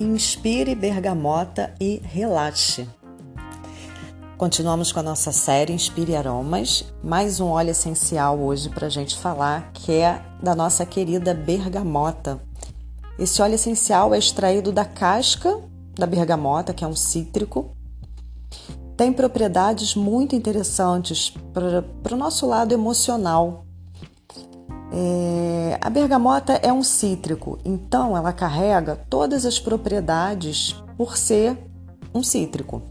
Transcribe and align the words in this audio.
inspire 0.00 0.74
bergamota 0.74 1.74
e 1.78 2.00
relaxe. 2.02 2.88
Continuamos 4.38 4.90
com 4.90 5.00
a 5.00 5.02
nossa 5.02 5.30
série 5.30 5.74
Inspire 5.74 6.16
Aromas, 6.16 6.90
mais 7.04 7.38
um 7.38 7.48
óleo 7.48 7.72
essencial 7.72 8.38
hoje 8.38 8.70
para 8.70 8.86
a 8.86 8.90
gente 8.90 9.14
falar, 9.18 9.70
que 9.74 9.92
é 9.92 10.24
da 10.42 10.54
nossa 10.54 10.86
querida 10.86 11.34
bergamota. 11.34 12.40
Esse 13.18 13.42
óleo 13.42 13.56
essencial 13.56 14.14
é 14.14 14.18
extraído 14.18 14.72
da 14.72 14.86
casca 14.86 15.60
da 15.94 16.06
bergamota, 16.06 16.72
que 16.72 16.82
é 16.82 16.88
um 16.88 16.96
cítrico. 16.96 17.76
Tem 18.96 19.12
propriedades 19.12 19.94
muito 19.94 20.34
interessantes 20.34 21.34
para 21.52 22.14
o 22.14 22.18
nosso 22.18 22.46
lado 22.46 22.72
emocional, 22.72 23.66
é, 24.92 25.78
a 25.80 25.88
bergamota 25.88 26.54
é 26.54 26.72
um 26.72 26.82
cítrico, 26.82 27.58
então 27.64 28.16
ela 28.16 28.32
carrega 28.32 28.96
todas 29.08 29.46
as 29.46 29.58
propriedades 29.58 30.74
por 30.96 31.16
ser 31.16 31.56
um 32.12 32.22
cítrico. 32.22 32.82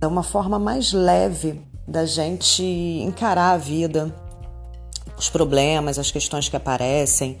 É 0.00 0.06
uma 0.06 0.22
forma 0.22 0.58
mais 0.58 0.92
leve 0.92 1.60
da 1.86 2.06
gente 2.06 2.62
encarar 2.62 3.52
a 3.52 3.58
vida, 3.58 4.14
os 5.18 5.28
problemas, 5.28 5.98
as 5.98 6.10
questões 6.10 6.48
que 6.48 6.56
aparecem. 6.56 7.38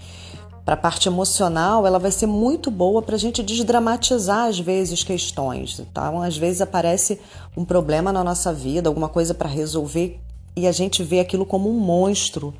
Para 0.64 0.74
a 0.74 0.76
parte 0.76 1.08
emocional, 1.08 1.86
ela 1.86 1.98
vai 1.98 2.10
ser 2.10 2.26
muito 2.26 2.70
boa 2.70 3.00
para 3.00 3.14
a 3.14 3.18
gente 3.18 3.42
desdramatizar 3.42 4.48
às 4.48 4.58
vezes 4.58 5.02
questões. 5.02 5.78
Então, 5.78 6.20
às 6.20 6.36
vezes 6.36 6.60
aparece 6.60 7.18
um 7.56 7.64
problema 7.64 8.12
na 8.12 8.22
nossa 8.22 8.52
vida, 8.52 8.88
alguma 8.90 9.08
coisa 9.08 9.32
para 9.32 9.48
resolver 9.48 10.20
e 10.58 10.66
a 10.66 10.72
gente 10.72 11.04
vê 11.04 11.20
aquilo 11.20 11.46
como 11.46 11.70
um 11.70 11.78
monstro. 11.78 12.52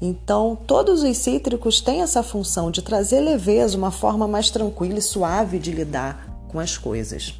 Então, 0.00 0.56
todos 0.66 1.02
os 1.02 1.16
cítricos 1.18 1.80
têm 1.80 2.00
essa 2.00 2.22
função 2.22 2.70
de 2.70 2.80
trazer 2.80 3.20
leveza, 3.20 3.76
uma 3.76 3.90
forma 3.90 4.26
mais 4.26 4.50
tranquila 4.50 4.98
e 4.98 5.02
suave 5.02 5.58
de 5.58 5.70
lidar 5.70 6.46
com 6.48 6.58
as 6.58 6.78
coisas. 6.78 7.34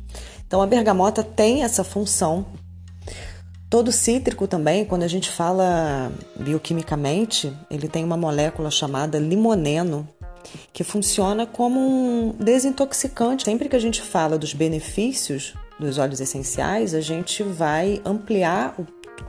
Então, 0.46 0.60
a 0.60 0.66
bergamota 0.66 1.22
tem 1.22 1.64
essa 1.64 1.82
função. 1.82 2.44
Todo 3.70 3.90
cítrico 3.90 4.46
também, 4.46 4.84
quando 4.84 5.02
a 5.02 5.08
gente 5.08 5.30
fala 5.30 6.12
bioquimicamente, 6.38 7.50
ele 7.70 7.88
tem 7.88 8.04
uma 8.04 8.18
molécula 8.18 8.70
chamada 8.70 9.18
limoneno, 9.18 10.06
que 10.74 10.84
funciona 10.84 11.46
como 11.46 11.80
um 11.80 12.34
desintoxicante. 12.38 13.44
Sempre 13.44 13.70
que 13.70 13.76
a 13.76 13.80
gente 13.80 14.02
fala 14.02 14.36
dos 14.36 14.52
benefícios 14.52 15.54
dos 15.80 15.96
óleos 15.98 16.20
essenciais, 16.20 16.94
a 16.94 17.00
gente 17.00 17.42
vai 17.42 18.00
ampliar 18.04 18.74
o 18.78 18.84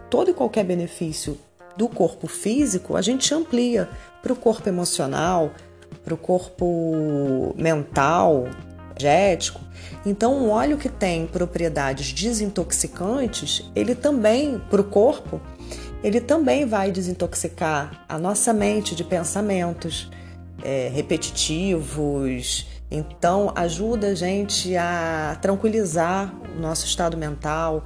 todo 0.10 0.32
e 0.32 0.34
qualquer 0.34 0.64
benefício 0.64 1.38
do 1.76 1.88
corpo 1.88 2.28
físico, 2.28 2.96
a 2.96 3.02
gente 3.02 3.34
amplia 3.34 3.90
para 4.22 4.32
o 4.32 4.36
corpo 4.36 4.68
emocional, 4.70 5.52
para 6.04 6.14
o 6.14 6.18
corpo 6.18 7.54
mental, 7.58 8.46
energético. 8.92 9.62
Então, 10.06 10.36
um 10.36 10.50
óleo 10.50 10.78
que 10.78 10.90
tem 10.90 11.28
propriedades 11.28 12.14
desintoxicantes, 12.14 13.70
ele 13.76 13.96
também, 13.96 14.60
para 14.70 14.82
o 14.82 14.84
corpo, 14.84 15.42
ele 16.04 16.20
também 16.20 16.66
vai 16.66 16.92
desintoxicar 16.92 18.06
a 18.08 18.18
nossa 18.18 18.54
mente 18.54 18.96
de 18.96 19.04
pensamentos 19.04 20.10
é, 20.64 20.92
repetitivos. 20.94 22.68
Então, 22.92 23.52
ajuda 23.56 24.08
a 24.08 24.16
gente 24.16 24.76
a 24.76 25.38
tranquilizar 25.42 26.34
o 26.56 26.62
nosso 26.62 26.86
estado 26.86 27.18
mental, 27.18 27.86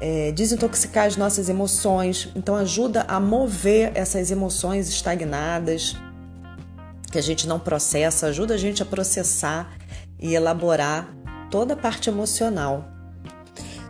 é, 0.00 0.32
desintoxicar 0.32 1.06
as 1.06 1.16
nossas 1.16 1.48
emoções, 1.48 2.28
então 2.34 2.54
ajuda 2.54 3.02
a 3.08 3.18
mover 3.18 3.92
essas 3.94 4.30
emoções 4.30 4.88
estagnadas 4.88 5.96
que 7.10 7.18
a 7.18 7.22
gente 7.22 7.46
não 7.46 7.58
processa, 7.58 8.26
ajuda 8.26 8.54
a 8.54 8.58
gente 8.58 8.82
a 8.82 8.86
processar 8.86 9.72
e 10.18 10.34
elaborar 10.34 11.08
toda 11.50 11.74
a 11.74 11.76
parte 11.76 12.10
emocional. 12.10 12.84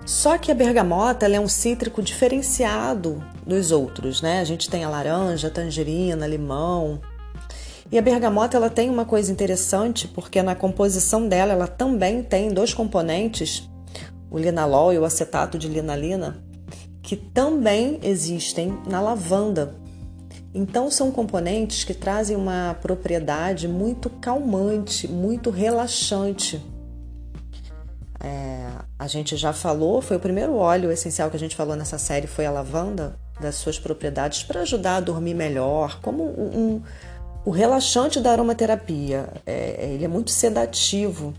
Só 0.05 0.39
que 0.39 0.53
a 0.53 0.55
bergamota 0.55 1.27
é 1.27 1.41
um 1.41 1.49
cítrico 1.49 2.01
diferenciado 2.01 3.25
dos 3.45 3.73
outros, 3.73 4.23
né? 4.23 4.41
A 4.41 4.45
gente 4.45 4.71
tem 4.71 4.85
a 4.85 4.89
laranja, 4.89 5.49
a 5.49 5.51
tangerina, 5.51 6.29
limão. 6.29 7.01
E 7.91 7.99
a 7.99 8.03
bergamota 8.03 8.57
ela 8.57 8.71
tem 8.71 8.89
uma 8.89 9.05
coisa 9.05 9.33
interessante 9.33 10.07
porque 10.07 10.41
na 10.43 10.55
composição 10.55 11.29
dela 11.29 11.53
ela 11.53 11.67
também 11.67 12.23
tem 12.23 12.51
dois 12.51 12.73
componentes 12.73 13.69
o 14.31 14.39
linalol 14.39 14.93
e 14.93 14.99
o 14.99 15.05
acetato 15.05 15.59
de 15.59 15.69
linalina, 15.69 16.43
que 17.03 17.17
também 17.17 18.01
existem 18.03 18.79
na 18.89 19.01
lavanda. 19.01 19.75
Então, 20.55 20.91
são 20.91 21.11
componentes 21.11 21.85
que 21.85 21.93
trazem 21.93 22.37
uma 22.37 22.77
propriedade 22.81 23.69
muito 23.69 24.09
calmante, 24.09 25.07
muito 25.07 25.51
relaxante. 25.51 26.65
É, 28.19 28.71
a 28.99 29.07
gente 29.07 29.37
já 29.37 29.53
falou, 29.53 30.01
foi 30.01 30.17
o 30.17 30.21
primeiro 30.21 30.55
óleo 30.57 30.91
essencial 30.91 31.31
que 31.31 31.37
a 31.37 31.39
gente 31.39 31.55
falou 31.55 31.77
nessa 31.77 31.99
série, 31.99 32.27
foi 32.27 32.47
a 32.47 32.51
lavanda, 32.51 33.19
das 33.41 33.57
suas 33.57 33.79
propriedades 33.79 34.43
para 34.43 34.63
ajudar 34.63 34.97
a 34.97 35.01
dormir 35.01 35.35
melhor, 35.35 36.01
como 36.01 36.25
um, 36.25 36.59
um, 36.59 36.83
o 37.45 37.51
relaxante 37.51 38.21
da 38.21 38.33
aromaterapia. 38.33 39.29
É, 39.45 39.91
ele 39.93 40.05
é 40.05 40.09
muito 40.09 40.31
sedativo. 40.31 41.35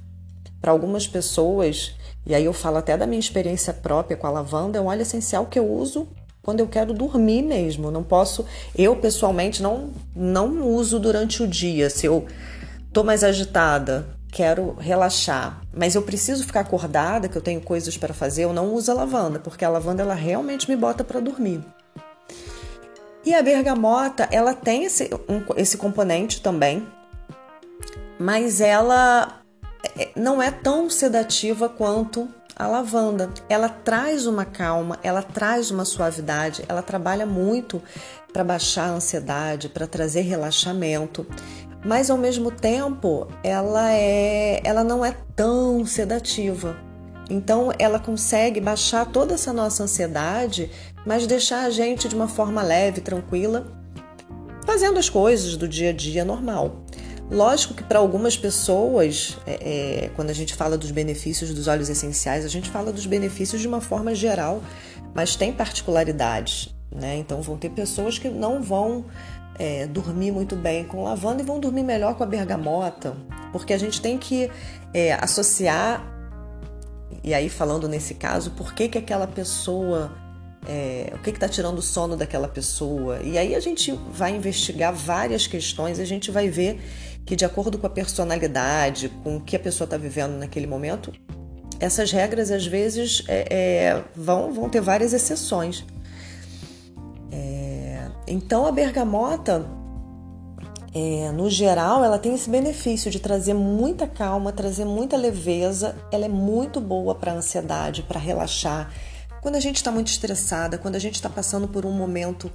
Para 0.62 0.72
algumas 0.72 1.08
pessoas, 1.08 1.96
e 2.26 2.34
aí 2.34 2.46
eu 2.46 2.54
falo 2.54 2.78
até 2.78 2.98
da 2.98 3.08
minha 3.08 3.20
experiência 3.20 3.74
própria 3.74 4.18
com 4.18 4.28
a 4.28 4.32
lavanda, 4.32 4.78
é 4.78 4.82
um 4.82 4.88
óleo 4.88 5.02
essencial 5.02 5.46
que 5.46 5.58
eu 5.58 5.70
uso 5.70 6.08
quando 6.42 6.62
eu 6.62 6.68
quero 6.68 6.94
dormir 6.94 7.42
mesmo. 7.42 7.92
Não 7.92 8.04
posso, 8.04 8.46
eu 8.76 8.96
pessoalmente 8.96 9.62
não 9.62 9.92
não 10.16 10.62
uso 10.68 11.00
durante 11.00 11.44
o 11.44 11.48
dia. 11.48 11.90
Se 11.90 12.06
eu 12.06 12.26
tô 12.92 13.04
mais 13.04 13.24
agitada, 13.24 14.08
quero 14.32 14.76
relaxar, 14.80 15.62
mas 15.74 15.96
eu 15.96 16.02
preciso 16.02 16.46
ficar 16.46 16.62
acordada, 16.62 17.28
que 17.28 17.38
eu 17.38 17.42
tenho 17.42 17.62
coisas 17.62 17.98
para 17.98 18.14
fazer, 18.14 18.44
eu 18.44 18.54
não 18.54 18.74
uso 18.74 18.92
a 18.92 18.94
lavanda, 18.94 19.40
porque 19.40 19.66
a 19.66 19.70
lavanda 19.70 20.04
ela 20.04 20.14
realmente 20.14 20.70
me 20.70 20.76
bota 20.76 21.04
para 21.04 21.20
dormir. 21.20 21.62
E 23.26 23.34
a 23.34 23.42
bergamota, 23.42 24.28
ela 24.32 24.54
tem 24.54 24.86
esse, 24.86 25.10
um, 25.28 25.44
esse 25.58 25.78
componente 25.78 26.42
também, 26.42 26.88
mas 28.18 28.62
ela 28.62 29.42
não 30.16 30.42
é 30.42 30.52
tão 30.52 30.90
sedativa 30.90 31.70
quanto 31.70 32.28
a 32.56 32.68
lavanda. 32.68 33.30
Ela 33.48 33.70
traz 33.70 34.26
uma 34.26 34.44
calma, 34.44 35.00
ela 35.04 35.22
traz 35.22 35.70
uma 35.70 35.86
suavidade, 35.86 36.64
ela 36.68 36.82
trabalha 36.82 37.26
muito 37.26 37.82
para 38.34 38.44
baixar 38.44 38.90
a 38.90 38.94
ansiedade, 38.94 39.70
para 39.70 39.88
trazer 39.88 40.22
relaxamento, 40.22 41.26
mas 41.86 42.10
ao 42.10 42.18
mesmo 42.18 42.52
tempo 42.52 43.28
ela 43.44 43.92
é, 43.94 44.62
ela 44.64 44.84
não 44.84 45.06
é 45.06 45.16
tão 45.36 45.86
sedativa. 45.86 46.78
Então 47.30 47.72
ela 47.78 48.00
consegue 48.00 48.60
baixar 48.60 49.06
toda 49.06 49.34
essa 49.34 49.52
nossa 49.52 49.84
ansiedade, 49.84 50.72
mas 51.06 51.28
deixar 51.28 51.66
a 51.66 51.70
gente 51.70 52.08
de 52.08 52.16
uma 52.16 52.28
forma 52.28 52.62
leve, 52.62 53.02
tranquila, 53.02 53.68
fazendo 54.66 54.98
as 54.98 55.10
coisas 55.10 55.56
do 55.56 55.68
dia 55.68 55.90
a 55.90 55.94
dia 55.94 56.26
normal. 56.26 56.84
Lógico 57.30 57.74
que 57.74 57.84
para 57.84 58.00
algumas 58.00 58.38
pessoas, 58.38 59.38
é, 59.46 60.06
é, 60.06 60.10
quando 60.16 60.30
a 60.30 60.34
gente 60.34 60.56
fala 60.56 60.78
dos 60.78 60.92
benefícios 60.92 61.54
dos 61.54 61.68
óleos 61.68 61.90
essenciais, 61.90 62.46
a 62.46 62.48
gente 62.48 62.70
fala 62.70 62.92
dos 62.92 63.06
benefícios 63.06 63.62
de 63.62 63.68
uma 63.68 63.82
forma 63.82 64.16
geral, 64.16 64.62
mas 65.14 65.36
tem 65.36 65.52
particularidades, 65.52 66.74
né? 66.90 67.18
Então 67.18 67.42
vão 67.42 67.58
ter 67.58 67.70
pessoas 67.72 68.18
que 68.18 68.30
não 68.30 68.62
vão 68.62 69.06
é, 69.60 69.86
dormir 69.88 70.32
muito 70.32 70.56
bem 70.56 70.86
com 70.86 71.04
lavanda 71.04 71.42
e 71.42 71.46
vão 71.46 71.60
dormir 71.60 71.84
melhor 71.84 72.16
com 72.16 72.24
a 72.24 72.28
bergamota, 72.28 73.18
porque 73.52 73.74
a 73.74 73.78
gente 73.78 74.00
tem 74.00 74.18
que 74.18 74.50
é, 74.94 75.14
associar, 75.14 76.02
e 77.22 77.34
aí 77.34 77.50
falando 77.50 77.90
nesse 77.90 78.14
caso, 78.14 78.52
por 78.52 78.74
que, 78.74 78.88
que 78.88 78.98
aquela 78.98 79.28
pessoa 79.28 80.14
é, 80.66 81.14
o 81.14 81.20
que 81.20 81.30
está 81.30 81.48
tirando 81.48 81.80
o 81.80 81.82
sono 81.82 82.18
daquela 82.18 82.48
pessoa. 82.48 83.20
E 83.22 83.38
aí 83.38 83.56
a 83.56 83.60
gente 83.60 83.92
vai 84.12 84.36
investigar 84.36 84.94
várias 84.94 85.48
questões, 85.48 85.98
a 86.00 86.06
gente 86.06 86.30
vai 86.30 86.50
ver 86.50 86.80
que, 87.28 87.36
de 87.36 87.44
acordo 87.44 87.78
com 87.78 87.86
a 87.86 87.90
personalidade, 87.90 89.10
com 89.22 89.36
o 89.36 89.42
que 89.42 89.54
a 89.54 89.60
pessoa 89.60 89.86
está 89.86 89.98
vivendo 89.98 90.38
naquele 90.38 90.66
momento, 90.66 91.12
essas 91.78 92.10
regras 92.10 92.50
às 92.50 92.66
vezes 92.66 93.22
é, 93.28 93.48
é, 93.50 94.04
vão, 94.16 94.54
vão 94.54 94.70
ter 94.70 94.80
várias 94.80 95.12
exceções. 95.12 95.86
É, 97.30 98.08
então 98.26 98.66
a 98.66 98.72
bergamota, 98.72 99.68
é, 100.96 101.30
no 101.34 101.50
geral, 101.50 102.02
ela 102.02 102.18
tem 102.18 102.34
esse 102.34 102.50
benefício 102.50 103.12
de 103.12 103.20
trazer 103.20 103.54
muita 103.54 104.08
calma, 104.08 104.54
trazer 104.54 104.86
muita 104.86 105.18
leveza. 105.18 105.98
Ela 106.10 106.26
é 106.26 106.30
muito 106.30 106.80
boa 106.80 107.14
para 107.14 107.34
ansiedade, 107.34 108.04
para 108.04 108.22
relaxar. 108.22 108.90
Quando 109.42 109.56
a 109.56 109.60
gente 109.60 109.76
está 109.76 109.92
muito 109.92 110.08
estressada, 110.08 110.78
quando 110.78 110.96
a 110.96 111.00
gente 111.00 111.16
está 111.16 111.30
passando 111.30 111.68
por 111.68 111.86
um 111.86 111.92
momento 111.92 112.50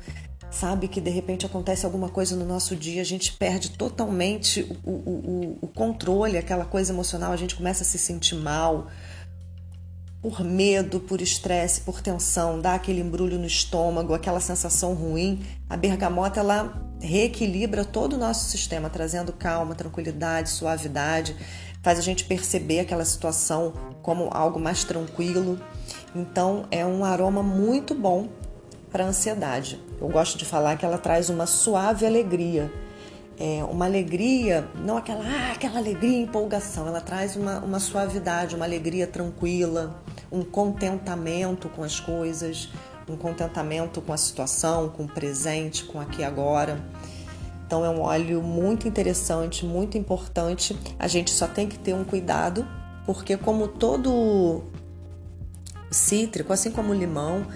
sabe 0.53 0.87
que 0.87 1.01
de 1.01 1.11
repente 1.11 1.47
acontece 1.47 1.85
alguma 1.85 2.09
coisa 2.09 2.37
no 2.37 2.45
nosso 2.45 2.77
dia, 2.77 3.01
a 3.01 3.05
gente 3.05 3.33
perde 3.33 3.71
totalmente 3.71 4.63
o, 4.85 4.91
o, 4.91 5.59
o, 5.63 5.69
controle, 5.69 6.37
aquela 6.37 6.65
coisa 6.65 6.93
emocional, 6.93 7.33
a 7.33 7.37
gente 7.37 7.57
começa 7.57 7.83
a 7.83 7.87
se 7.87 7.99
sentir 7.99 8.37
mal 8.37 8.89
por 10.21 10.45
medo, 10.45 11.01
por 11.01 11.21
estresse, 11.21 11.81
por 11.81 12.01
tensão, 12.01 12.61
dá 12.61 12.75
aquele 12.75 13.01
embrulho 13.01 13.39
no 13.39 13.47
estômago, 13.47 14.15
aquela 14.15 14.39
sensação 14.39 14.95
ruim. 14.95 15.45
A 15.69 15.77
bergamota 15.77 16.39
ela 16.39 16.73
reequilibra 17.01 17.85
todo 17.85 18.13
o 18.13 18.19
nosso 18.19 18.49
sistema, 18.49 18.89
trazendo 18.89 19.33
calma, 19.33 19.75
tranquilidade, 19.75 20.51
suavidade. 20.51 21.35
faz 21.83 21.99
a 21.99 22.03
gente 22.03 22.25
perceber 22.25 22.79
aquela 22.79 23.05
situação 23.05 23.73
como 24.01 24.29
algo 24.31 24.61
mais 24.61 24.85
tranquilo. 24.85 25.61
Então 26.15 26.67
é 26.71 26.87
um 26.87 27.05
aroma 27.05 27.43
muito 27.43 27.93
bom 27.93 28.29
para 28.93 29.05
a 29.05 29.09
ansiedade. 29.09 29.81
Eu 29.99 30.09
gosto 30.09 30.37
de 30.37 30.45
falar 30.45 30.77
que 30.77 30.85
ela 30.85 30.99
traz 30.99 31.31
uma 31.31 31.47
suave 31.47 32.05
alegria. 32.05 32.71
É 33.41 33.65
uma 33.65 33.87
alegria, 33.87 34.69
não 34.85 34.99
aquela, 34.99 35.25
ah, 35.25 35.53
aquela 35.53 35.79
alegria 35.79 36.19
empolgação, 36.19 36.87
ela 36.87 37.01
traz 37.01 37.35
uma, 37.35 37.61
uma 37.61 37.81
suavidade, 37.81 38.55
uma 38.55 38.67
alegria 38.67 39.07
tranquila, 39.07 40.01
um 40.31 40.45
contentamento 40.45 41.69
com 41.71 41.83
as 41.83 41.99
coisas, 41.99 42.69
um 43.09 43.17
contentamento 43.17 44.03
com 44.03 44.13
a 44.13 44.19
situação, 44.19 44.91
com 44.91 45.05
o 45.05 45.09
presente, 45.09 45.85
com 45.85 45.99
aqui 45.99 46.21
e 46.21 46.25
agora. 46.25 46.85
Então 47.67 47.85
é 47.85 47.89
um 47.89 48.03
óleo 48.03 48.43
muito 48.43 48.87
interessante, 48.87 49.65
muito 49.65 49.97
importante. 49.97 50.79
A 50.99 51.09
gente 51.09 51.31
só 51.31 51.49
tem 51.49 51.67
que 51.67 51.79
ter 51.79 51.95
um 51.95 52.05
cuidado, 52.05 52.69
porque 53.07 53.37
como 53.37 53.67
todo 53.67 54.63
cítrico, 55.91 56.53
assim 56.53 56.71
como 56.71 56.93
o 56.93 56.95
limão 56.95 57.47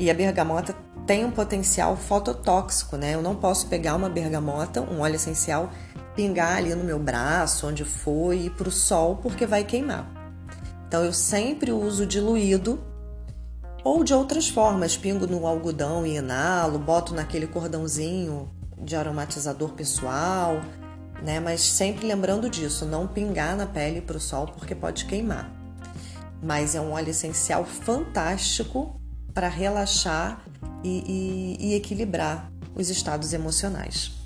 e 0.00 0.10
a 0.10 0.14
bergamota 0.14 0.74
tem 1.06 1.26
um 1.26 1.30
potencial 1.30 1.94
fototóxico, 1.94 2.96
né? 2.96 3.14
Eu 3.14 3.20
não 3.20 3.36
posso 3.36 3.66
pegar 3.66 3.94
uma 3.94 4.08
bergamota, 4.08 4.80
um 4.80 5.00
óleo 5.00 5.16
essencial, 5.16 5.70
pingar 6.16 6.56
ali 6.56 6.74
no 6.74 6.82
meu 6.82 6.98
braço, 6.98 7.66
onde 7.66 7.84
for, 7.84 8.32
e 8.32 8.48
para 8.48 8.66
o 8.66 8.72
sol, 8.72 9.16
porque 9.16 9.44
vai 9.44 9.62
queimar. 9.62 10.10
Então 10.88 11.04
eu 11.04 11.12
sempre 11.12 11.70
uso 11.70 12.06
diluído 12.06 12.82
ou 13.84 14.02
de 14.02 14.14
outras 14.14 14.48
formas, 14.48 14.96
pingo 14.96 15.26
no 15.26 15.46
algodão 15.46 16.06
e 16.06 16.16
inalo, 16.16 16.78
boto 16.78 17.14
naquele 17.14 17.46
cordãozinho 17.46 18.50
de 18.78 18.96
aromatizador 18.96 19.72
pessoal, 19.72 20.62
né? 21.22 21.40
Mas 21.40 21.60
sempre 21.60 22.06
lembrando 22.06 22.48
disso, 22.48 22.86
não 22.86 23.06
pingar 23.06 23.54
na 23.54 23.66
pele 23.66 24.00
para 24.00 24.16
o 24.16 24.20
sol 24.20 24.46
porque 24.46 24.74
pode 24.74 25.04
queimar. 25.04 25.52
Mas 26.42 26.74
é 26.74 26.80
um 26.80 26.92
óleo 26.92 27.10
essencial 27.10 27.66
fantástico 27.66 28.98
para 29.32 29.48
relaxar 29.48 30.44
e, 30.84 31.56
e, 31.58 31.68
e 31.68 31.74
equilibrar 31.74 32.50
os 32.74 32.88
estados 32.88 33.32
emocionais. 33.32 34.19